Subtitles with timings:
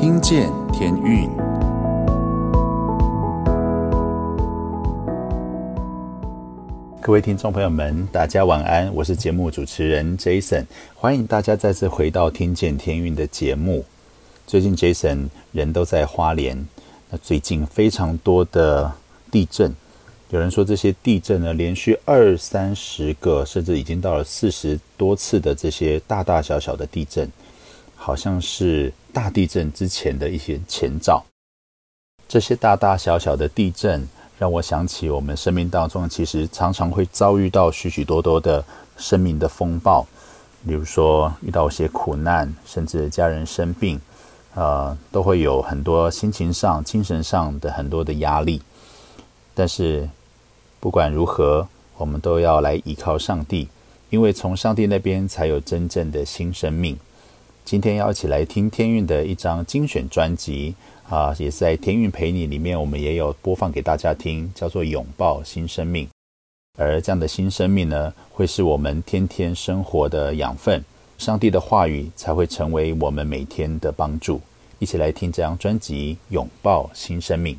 [0.00, 1.28] 听见天运。
[7.02, 13.84] 各位听众朋友们，大家晚安，我是节目主持人 Jason，欢迎大家再次回到《听见天运》的节目。
[14.46, 16.66] 最近 Jason 人都在花莲，
[17.10, 18.90] 那最近非常多的
[19.30, 19.70] 地震。
[20.30, 27.30] 有人说，这些地震呢，连续二三十个，甚至已经到了四十多次的这些大大小小的地震，
[27.96, 31.24] 好像是大地震之前的一些前兆。
[32.28, 34.06] 这些大大小小的地震，
[34.38, 38.64] 让我想起我们生命当中其实常常会遭遇到许许多多的
[38.96, 40.06] 生命的风暴，
[40.66, 44.00] 比如说遇到一些苦难，甚至家人生病，
[44.54, 48.62] 呃，都会有很多心情上、精神上的很多的压力，
[49.54, 50.08] 但是。
[50.82, 53.68] 不管如何，我们都要来依靠上帝，
[54.08, 56.98] 因为从上帝那边才有真正的新生命。
[57.70, 60.74] 今天要一起来听天运的一张精选专辑
[61.08, 66.04] 啊，也在天运陪你里面，我们也有播放给大家听，叫做《拥抱新生命》。
[66.76, 70.84] 而这样的新生命呢，会是我们天天生活的养分，
[71.16, 74.40] 上帝的话语才会成为我们每天的帮助。
[74.80, 77.54] 一起来听这张专辑《拥抱新生命》。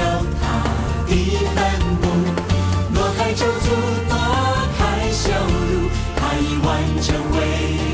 [0.00, 0.04] 有
[0.40, 0.44] 他
[1.06, 1.12] 的
[1.54, 1.56] 坟
[2.00, 2.04] 墓
[2.92, 3.68] 挪开咒诅
[4.08, 4.14] 挪
[4.78, 5.30] 开羞
[5.70, 6.68] 辱他已完
[7.02, 7.38] 成伟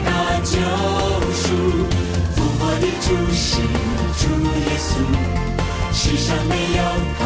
[0.05, 0.09] 大
[0.45, 0.55] 救
[1.33, 1.45] 赎。
[2.35, 3.61] 复活的主是
[4.19, 4.23] 主
[4.67, 4.91] 耶稣。
[5.93, 7.26] 世上没有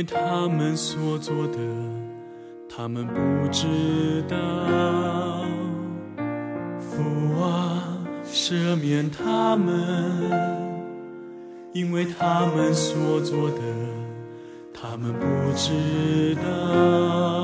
[0.00, 1.58] 为他们所做的，
[2.74, 3.12] 他们不
[3.52, 5.44] 知道。
[6.78, 9.76] 父啊，赦免他们，
[11.74, 13.60] 因为他们所做的，
[14.72, 17.39] 他们不知道。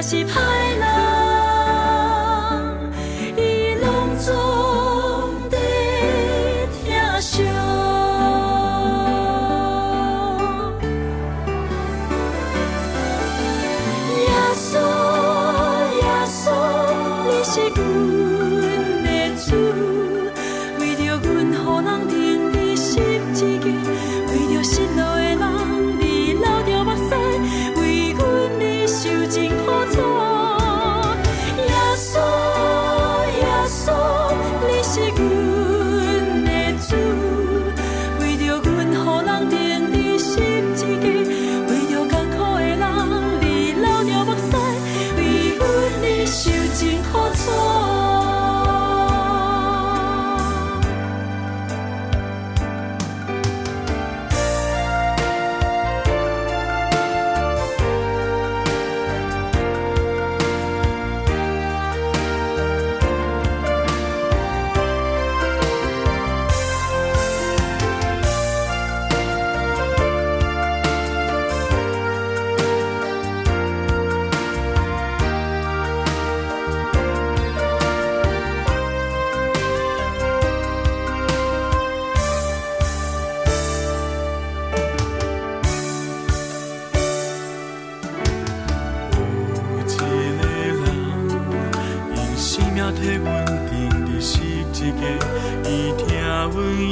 [0.00, 0.67] 是歹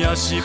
[0.00, 0.42] 要是。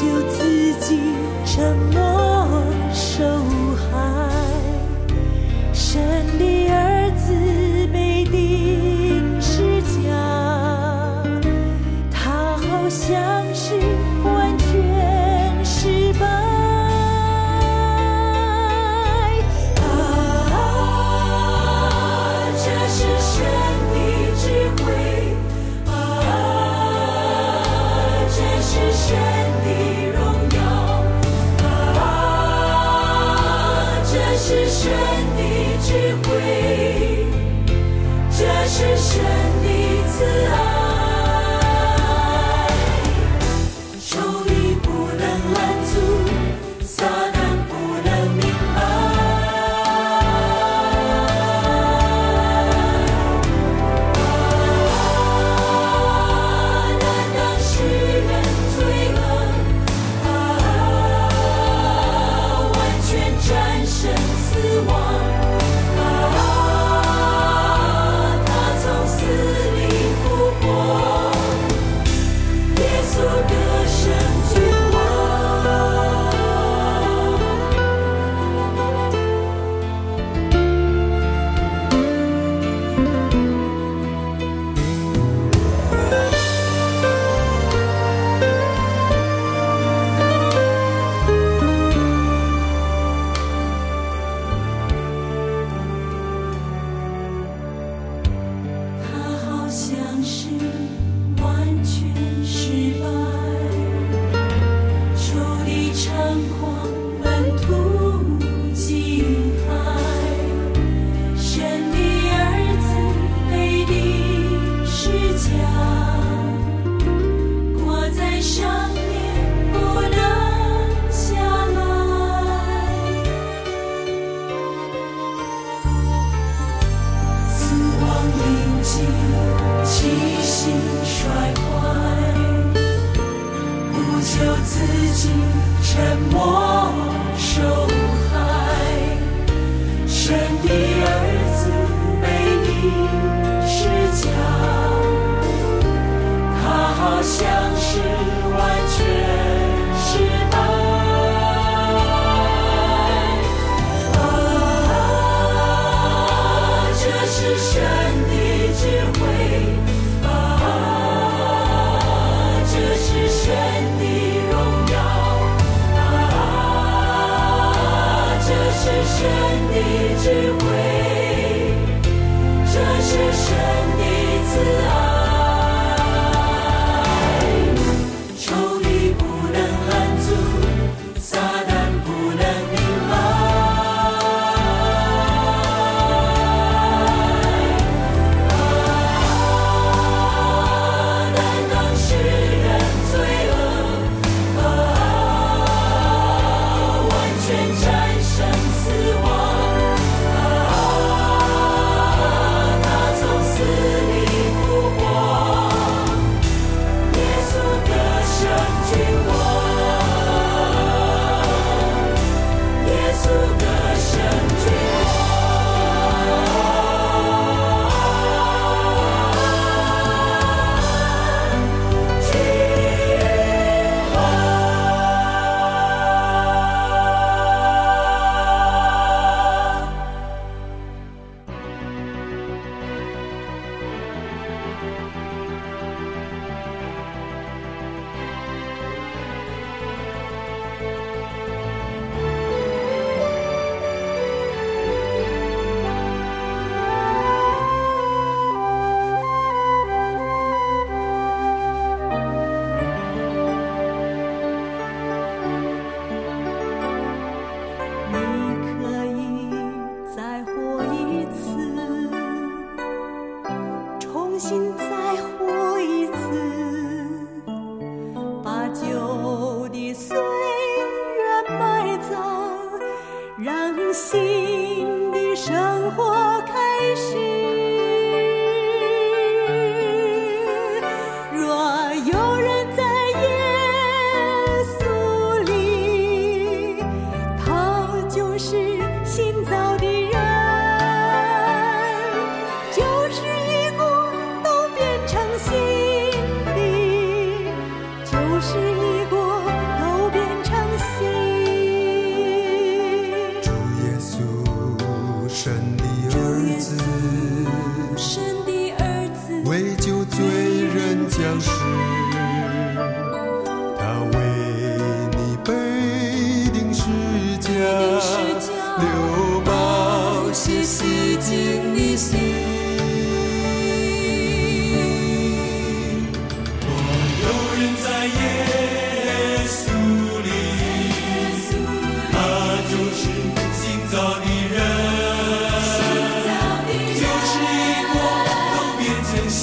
[0.00, 0.98] 就自己
[1.44, 1.99] 沉默。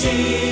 [0.08, 0.47] see.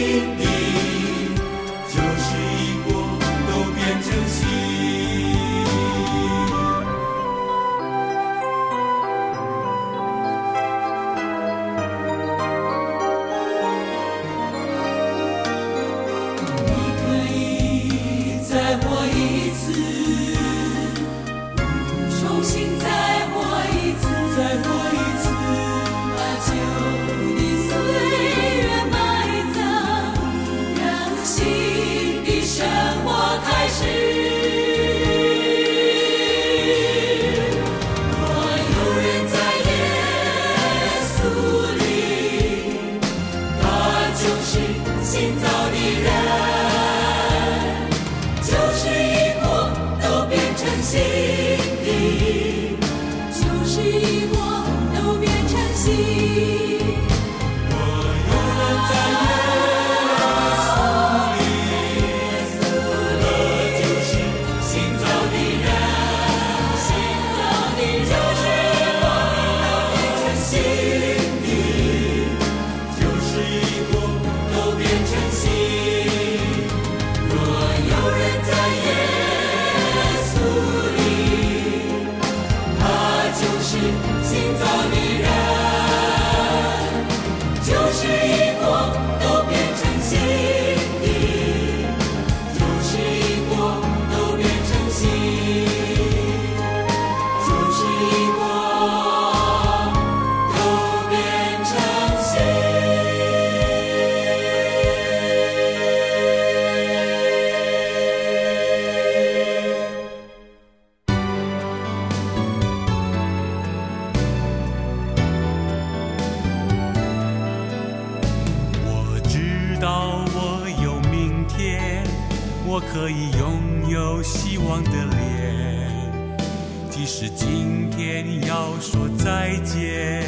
[127.17, 130.21] 是今天要说再见。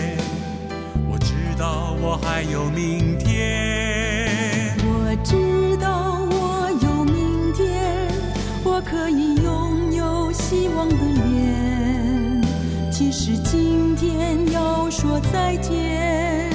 [1.10, 8.08] 我知道我还有明天，我知道我有明天，
[8.63, 12.41] 我可以拥有希望的脸。
[12.89, 16.50] 即使今天要说再见，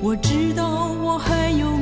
[0.00, 1.77] 我知道我还有。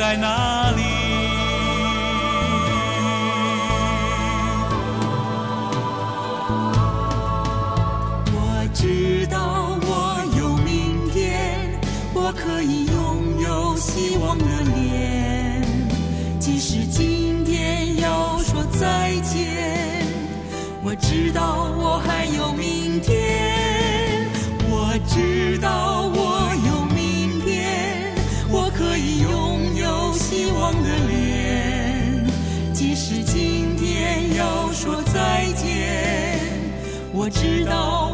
[0.00, 0.69] 在哪
[37.20, 38.09] 我知道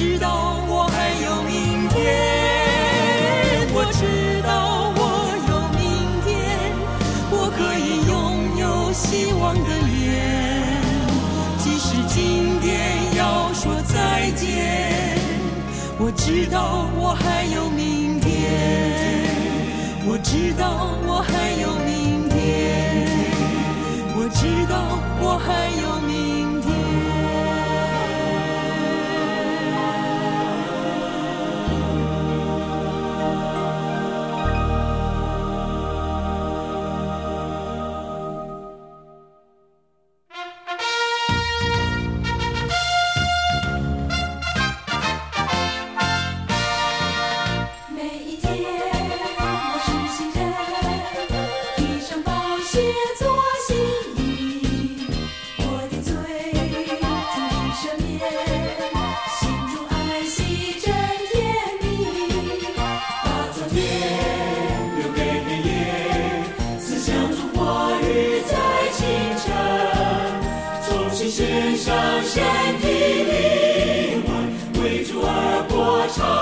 [0.00, 2.00] 知道我还有明天，
[3.74, 4.00] 我知
[4.40, 4.98] 道我
[5.46, 5.84] 有明
[6.24, 6.32] 天，
[7.30, 10.80] 我可以拥有希望的脸，
[11.58, 15.18] 即使今天要说再见，
[15.98, 18.30] 我知道我还有明天，
[20.06, 22.40] 我知道我还有明天，
[24.16, 25.89] 我知道我还有
[71.30, 72.42] 献上身
[72.80, 72.88] 体，
[73.22, 76.39] 灵魂为主而歌唱。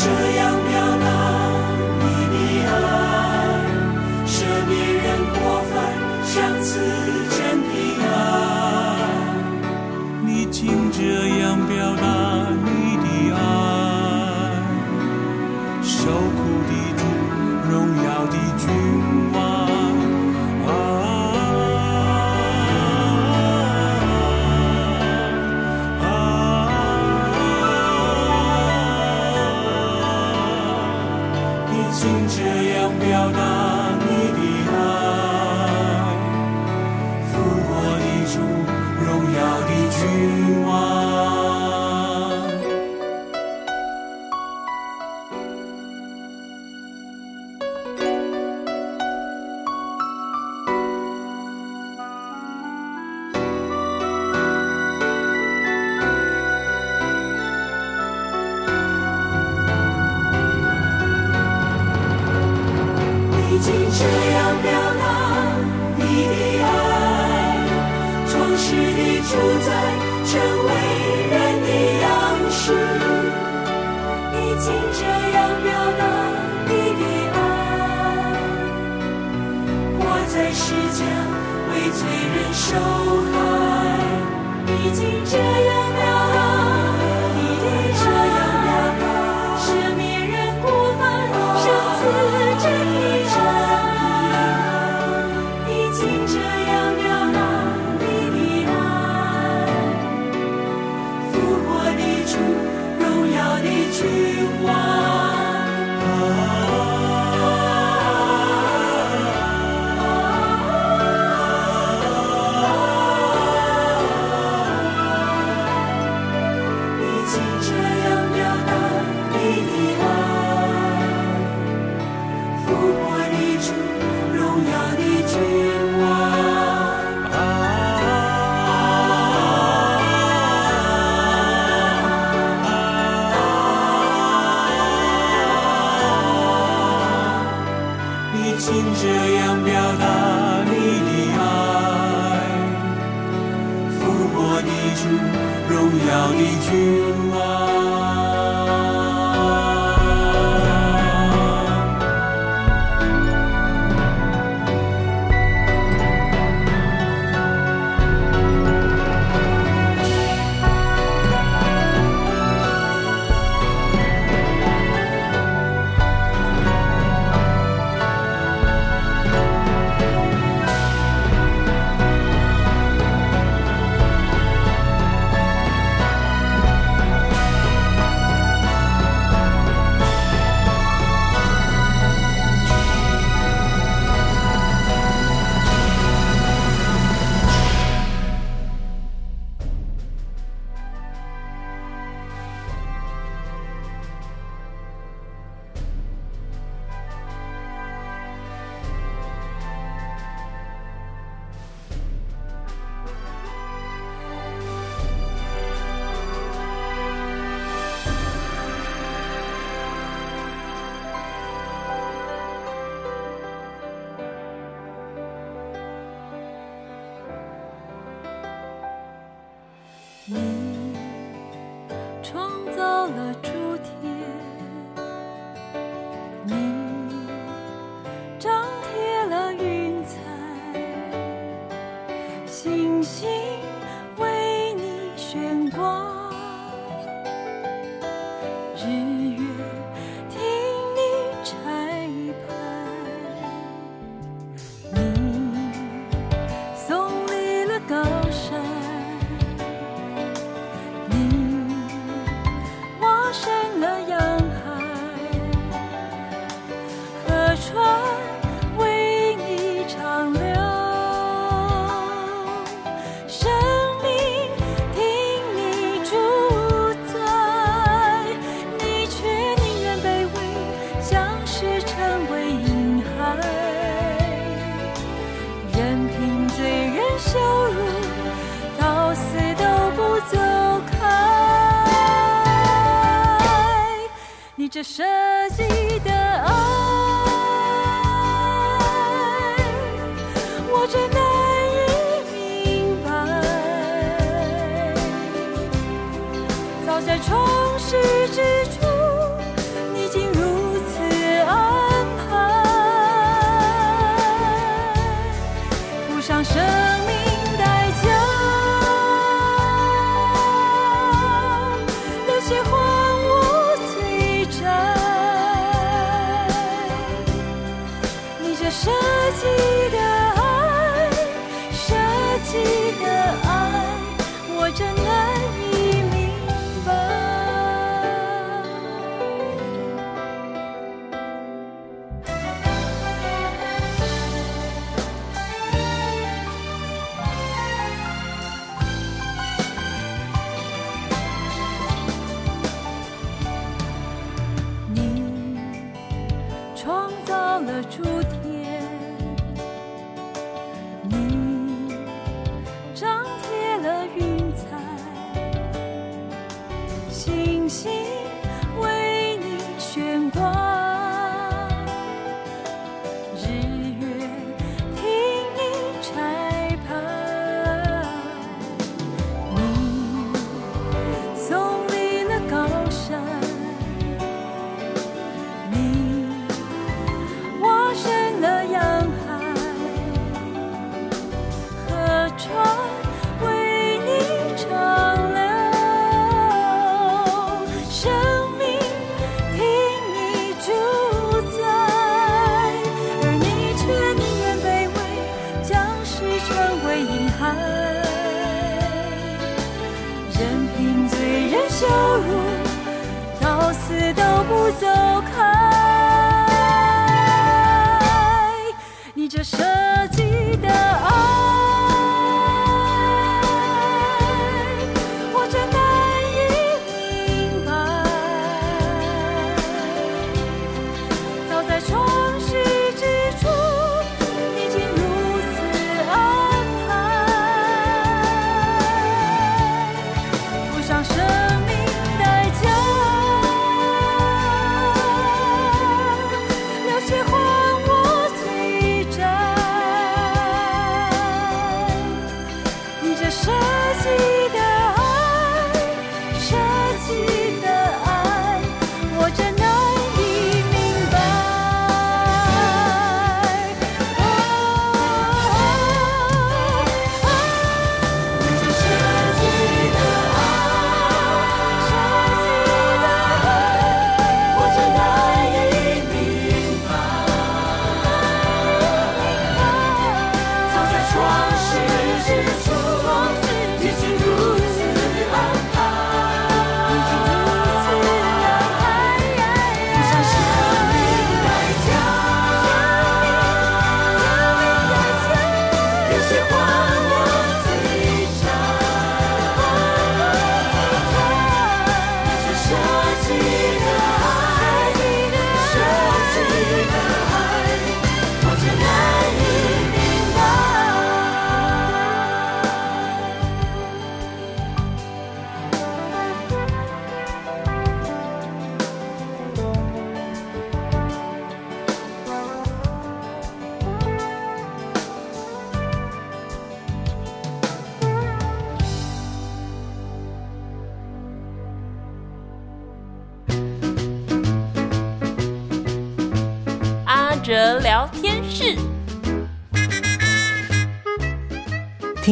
[0.00, 0.06] 这
[0.36, 1.06] 样表达
[1.98, 2.36] 你的
[2.70, 2.72] 爱，
[4.26, 4.36] 舍
[4.68, 5.74] 别人过份，
[6.24, 6.32] 相
[6.62, 6.68] 慈
[7.36, 7.72] 真平
[8.06, 8.06] 爱。
[10.24, 10.58] 你竟
[10.92, 11.00] 这
[11.40, 12.27] 样表达？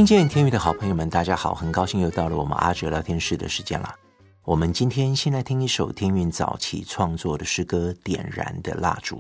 [0.07, 3.93] 见天宇的好朋友们，大家好，很高兴又到了我们阿哲聊天室的时间了。
[4.45, 9.17] 我们今天先来听一首天韵早期创作的诗歌《点燃的蜡烛》。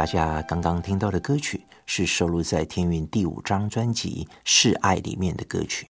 [0.00, 5.84] 大家刚刚听到的歌曲是收录在天韵第五张专辑《示爱》里面的歌曲《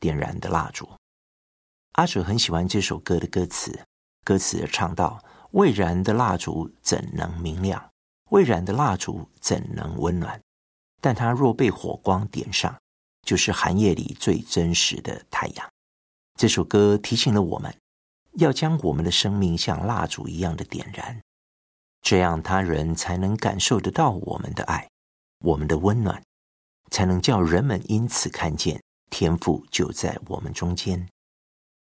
[0.00, 0.86] 点燃的蜡烛》。
[1.92, 3.78] 阿哲很喜欢这首歌的歌词，
[4.24, 5.22] 歌词唱到
[5.52, 7.90] ：“未燃的蜡烛怎能明亮？
[8.30, 10.40] 未燃的蜡烛怎能温暖？
[11.02, 12.74] 但它若被火光点上，
[13.20, 15.68] 就是寒夜里最真实的太阳。”
[16.40, 17.76] 这首歌提醒了我们，
[18.38, 21.20] 要将我们的生命像蜡烛一样的点燃。
[22.02, 24.88] 这样，他人才能感受得到我们的爱，
[25.44, 26.20] 我们的温暖，
[26.90, 31.08] 才能叫人们因此看见天赋就在我们中间。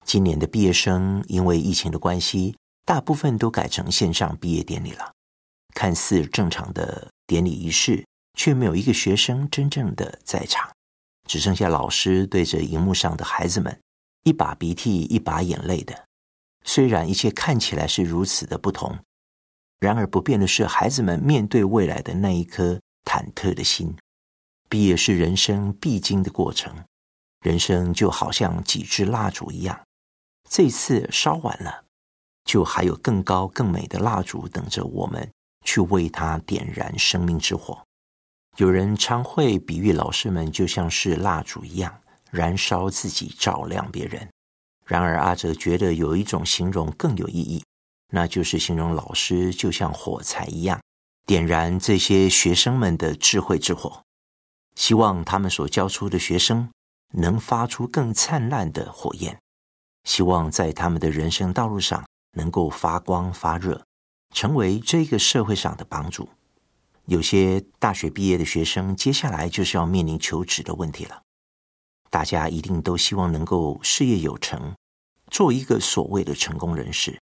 [0.06, 2.56] 今年的毕业生因为疫情的关系，
[2.86, 5.12] 大部分都改成线上毕业典礼了。
[5.74, 8.06] 看似正常的典礼仪式，
[8.38, 10.72] 却没有一个学生真正的在场，
[11.28, 13.80] 只剩下老师对着荧幕上的孩子们，
[14.24, 16.06] 一把鼻涕一把眼泪的。
[16.64, 19.00] 虽然一切看起来是如此的不同。
[19.82, 23.98] 然而不变的是，孩子们面对未来的那一颗忐忑的心。
[24.70, 26.74] 毕业是人生必经的过程，
[27.42, 29.82] 人生就好像几支蜡烛一样，
[30.48, 31.84] 这次烧完了，
[32.46, 35.28] 就还有更高更美的蜡烛等着我们
[35.66, 37.82] 去为它点燃生命之火。
[38.58, 44.30] 有人常会比喻老师们就像是蜡烛一样，燃烧自己，照亮别人。
[44.86, 47.64] 然而阿哲觉得有一种形容更有意义。
[48.12, 50.80] 那就是形容老师就像火柴一样，
[51.26, 54.04] 点燃这些学生们的智慧之火，
[54.76, 56.70] 希望他们所教出的学生
[57.14, 59.40] 能发出更灿烂的火焰，
[60.04, 63.82] 希望在他们的人生道路上能够发光发热，
[64.34, 66.28] 成为这个社会上的帮助。
[67.06, 71.22] 有些大学毕业的学生，接下来就是要面临求职的问题了。
[72.10, 74.76] 大家一定都希望能够事业有成，
[75.30, 77.20] 做一个所谓的成功人士。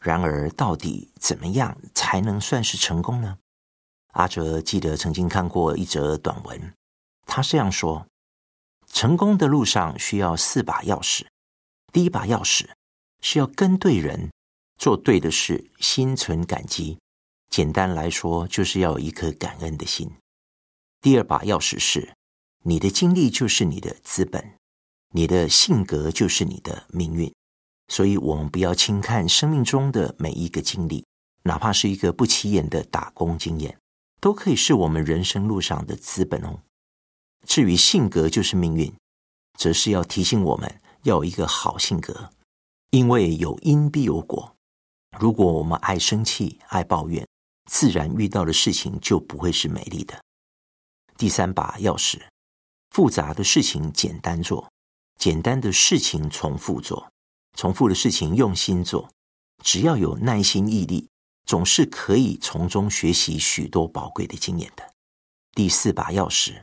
[0.00, 3.38] 然而，到底怎么样才能算是成功呢？
[4.12, 6.74] 阿哲记得曾经看过一则短文，
[7.26, 8.06] 他这样说：
[8.86, 11.26] 成功的路上需要四把钥匙。
[11.92, 12.70] 第一把钥匙
[13.20, 14.30] 是要跟对人，
[14.78, 16.98] 做对的事，心存感激。
[17.50, 20.10] 简单来说，就是要有一颗感恩的心。
[21.00, 22.14] 第二把钥匙是，
[22.64, 24.54] 你的经历就是你的资本，
[25.10, 27.32] 你的性格就是你的命运。
[27.90, 31.04] 所以，我们不要轻看生命中的每一个经历，
[31.42, 33.76] 哪怕是一个不起眼的打工经验，
[34.20, 36.60] 都可以是我们人生路上的资本哦。
[37.44, 38.94] 至于性格就是命运，
[39.58, 42.30] 则是要提醒我们要有一个好性格，
[42.90, 44.54] 因为有因必有果。
[45.18, 47.26] 如果我们爱生气、爱抱怨，
[47.68, 50.22] 自然遇到的事情就不会是美丽的。
[51.16, 52.20] 第三把钥匙，
[52.90, 54.70] 复杂的事情简单做，
[55.18, 57.10] 简单的事情重复做。
[57.56, 59.10] 重复的事情用心做，
[59.62, 61.08] 只要有耐心毅力，
[61.44, 64.94] 总是可以从中学习许多宝贵的经验的。
[65.52, 66.62] 第四把钥匙：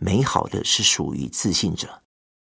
[0.00, 2.02] 美好的是属于自信者，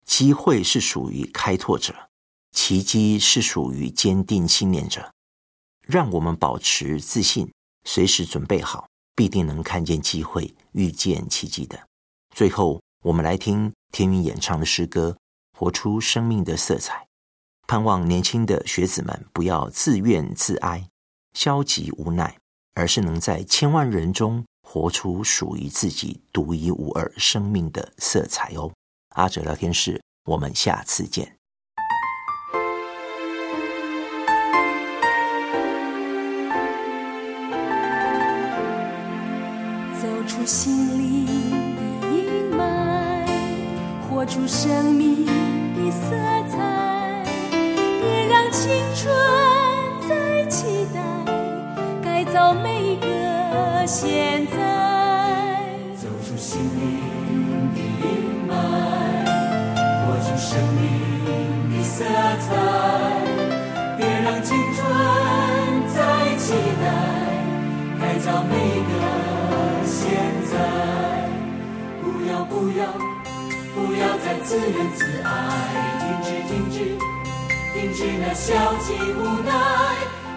[0.04, 2.10] 机会是属于开拓者，
[2.52, 5.12] 奇迹是属于坚定信念者。
[5.80, 7.50] 让我们保持自信，
[7.84, 11.88] 随时准备好，必定能看见机会，遇见奇迹的。
[12.36, 15.16] 最后，我们来听天云演唱的诗歌
[15.58, 17.04] 《活出生命的色彩》，
[17.70, 20.88] 盼望年轻的学子们不要自怨自哀、
[21.34, 22.36] 消极无奈，
[22.74, 28.72] 而是能在千万人中活出属于自己独一无二生命的色彩哦。
[29.10, 31.36] 阿哲聊天室，我们下次见。
[40.02, 41.24] 走出心灵
[41.76, 43.24] 的阴霾，
[44.08, 46.39] 活出生命的色彩，
[48.30, 49.12] 让青春
[50.08, 51.00] 再期待，
[52.00, 54.56] 改造每一个现在。
[55.96, 58.52] 走出心灵的阴霾，
[60.06, 60.80] 活出生命
[61.76, 62.04] 的色
[62.38, 62.48] 彩，
[63.98, 64.78] 别让青春
[65.92, 65.98] 再
[66.36, 66.86] 期待，
[68.00, 68.92] 改造每一个。
[69.84, 70.06] 现
[70.46, 70.54] 在，
[72.00, 72.86] 不要不要
[73.74, 75.28] 不要再自怨自艾，
[75.98, 76.76] 停止停止
[77.72, 79.52] 停止那消极无奈，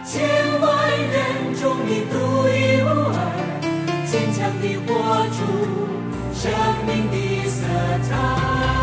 [0.06, 0.22] 千
[0.62, 2.16] 万人中你独
[2.48, 3.18] 一无二，
[4.06, 4.88] 坚强地活
[5.30, 5.38] 出
[6.34, 6.52] 生
[6.86, 7.58] 命的色
[8.08, 8.83] 彩。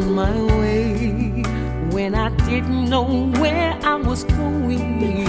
[0.00, 1.42] on my way
[1.90, 5.26] when I didn't know where I was going.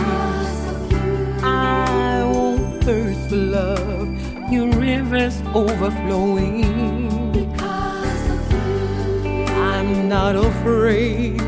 [1.44, 7.32] I won't thirst for love, your river's overflowing.
[7.32, 9.46] Because of you.
[9.72, 11.42] I'm not afraid,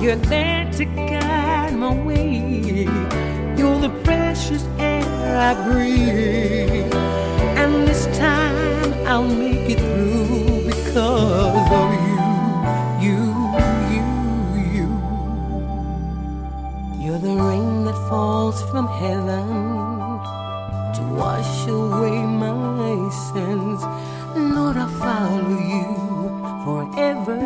[0.00, 2.86] you're there to guide my way.
[3.56, 5.02] You're the precious air
[5.50, 6.94] I breathe,
[7.60, 12.01] and this time I'll make it through because of you.
[18.12, 19.48] falls from heaven
[20.96, 23.80] to wash away my sins.
[24.54, 25.86] Lord, I follow you
[26.64, 27.40] forever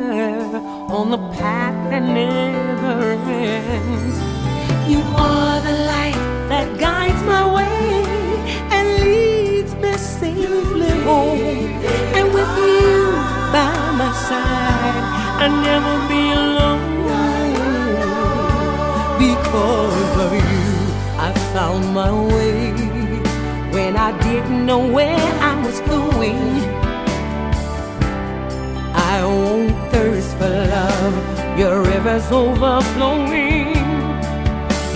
[0.96, 2.98] on the path that never
[3.44, 4.18] ends.
[4.90, 7.86] You are the light that guides my way
[8.76, 11.70] and leads me safely home.
[12.16, 12.96] And with you
[13.54, 15.04] by my side,
[15.42, 16.85] I'll never be alone
[19.46, 20.66] because of you
[21.18, 22.72] I found my way
[23.72, 26.36] when I didn't know where I was going.
[29.12, 33.76] I won't thirst for love, your river's overflowing.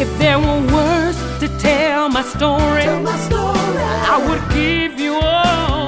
[0.03, 3.82] If there were words to tell my story, tell my story.
[4.14, 5.80] I would give you all.